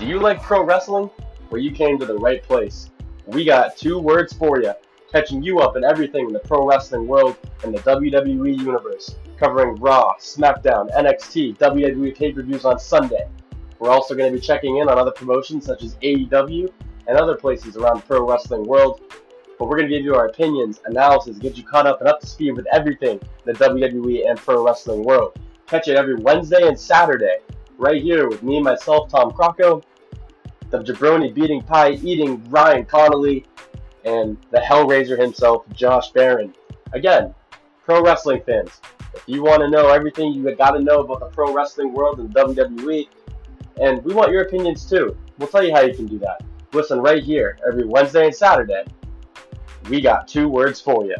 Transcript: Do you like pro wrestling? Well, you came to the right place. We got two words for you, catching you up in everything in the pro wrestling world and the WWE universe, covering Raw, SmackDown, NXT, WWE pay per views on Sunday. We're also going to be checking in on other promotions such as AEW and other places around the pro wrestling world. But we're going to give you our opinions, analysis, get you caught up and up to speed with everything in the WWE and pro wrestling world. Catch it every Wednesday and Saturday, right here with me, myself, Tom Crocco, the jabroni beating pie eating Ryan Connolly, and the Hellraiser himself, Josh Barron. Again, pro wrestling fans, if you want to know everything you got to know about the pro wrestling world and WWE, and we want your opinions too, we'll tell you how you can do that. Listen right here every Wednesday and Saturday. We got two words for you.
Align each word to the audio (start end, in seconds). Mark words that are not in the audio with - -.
Do 0.00 0.06
you 0.06 0.18
like 0.18 0.42
pro 0.42 0.64
wrestling? 0.64 1.10
Well, 1.50 1.60
you 1.60 1.72
came 1.72 1.98
to 1.98 2.06
the 2.06 2.16
right 2.16 2.42
place. 2.42 2.90
We 3.26 3.44
got 3.44 3.76
two 3.76 3.98
words 3.98 4.32
for 4.32 4.58
you, 4.58 4.72
catching 5.12 5.42
you 5.42 5.58
up 5.58 5.76
in 5.76 5.84
everything 5.84 6.26
in 6.26 6.32
the 6.32 6.38
pro 6.38 6.66
wrestling 6.66 7.06
world 7.06 7.36
and 7.64 7.74
the 7.74 7.80
WWE 7.80 8.58
universe, 8.58 9.16
covering 9.36 9.74
Raw, 9.76 10.14
SmackDown, 10.18 10.90
NXT, 10.96 11.58
WWE 11.58 12.16
pay 12.16 12.32
per 12.32 12.40
views 12.40 12.64
on 12.64 12.78
Sunday. 12.78 13.28
We're 13.78 13.90
also 13.90 14.14
going 14.14 14.32
to 14.32 14.38
be 14.38 14.42
checking 14.42 14.78
in 14.78 14.88
on 14.88 14.98
other 14.98 15.10
promotions 15.10 15.66
such 15.66 15.82
as 15.82 15.96
AEW 15.96 16.72
and 17.06 17.18
other 17.18 17.36
places 17.36 17.76
around 17.76 17.96
the 17.96 18.06
pro 18.06 18.26
wrestling 18.26 18.64
world. 18.64 19.02
But 19.58 19.68
we're 19.68 19.76
going 19.76 19.90
to 19.90 19.94
give 19.94 20.02
you 20.02 20.14
our 20.14 20.28
opinions, 20.28 20.80
analysis, 20.86 21.36
get 21.36 21.58
you 21.58 21.62
caught 21.62 21.86
up 21.86 22.00
and 22.00 22.08
up 22.08 22.20
to 22.20 22.26
speed 22.26 22.52
with 22.52 22.66
everything 22.72 23.20
in 23.46 23.52
the 23.52 23.52
WWE 23.52 24.30
and 24.30 24.38
pro 24.38 24.64
wrestling 24.64 25.04
world. 25.04 25.38
Catch 25.66 25.88
it 25.88 25.96
every 25.96 26.14
Wednesday 26.14 26.68
and 26.68 26.80
Saturday, 26.80 27.40
right 27.76 28.00
here 28.00 28.30
with 28.30 28.42
me, 28.42 28.62
myself, 28.62 29.10
Tom 29.10 29.32
Crocco, 29.32 29.82
the 30.70 30.78
jabroni 30.78 31.32
beating 31.34 31.62
pie 31.62 31.92
eating 31.92 32.42
Ryan 32.50 32.84
Connolly, 32.84 33.46
and 34.04 34.36
the 34.50 34.58
Hellraiser 34.58 35.18
himself, 35.18 35.64
Josh 35.72 36.10
Barron. 36.10 36.54
Again, 36.92 37.34
pro 37.84 38.02
wrestling 38.02 38.42
fans, 38.46 38.80
if 39.14 39.24
you 39.26 39.42
want 39.42 39.60
to 39.60 39.68
know 39.68 39.88
everything 39.88 40.32
you 40.32 40.54
got 40.54 40.72
to 40.72 40.80
know 40.80 41.00
about 41.00 41.20
the 41.20 41.26
pro 41.26 41.52
wrestling 41.52 41.92
world 41.92 42.20
and 42.20 42.32
WWE, 42.34 43.08
and 43.80 44.02
we 44.04 44.14
want 44.14 44.30
your 44.30 44.42
opinions 44.42 44.88
too, 44.88 45.16
we'll 45.38 45.48
tell 45.48 45.64
you 45.64 45.74
how 45.74 45.80
you 45.80 45.94
can 45.94 46.06
do 46.06 46.18
that. 46.18 46.42
Listen 46.72 47.00
right 47.00 47.22
here 47.22 47.58
every 47.66 47.84
Wednesday 47.84 48.26
and 48.26 48.34
Saturday. 48.34 48.84
We 49.88 50.00
got 50.00 50.28
two 50.28 50.48
words 50.48 50.80
for 50.80 51.04
you. 51.04 51.16